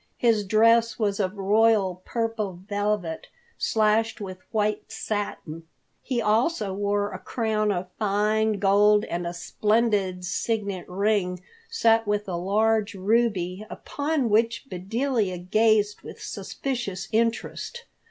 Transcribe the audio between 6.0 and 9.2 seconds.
He, also, wore a crown of fine gold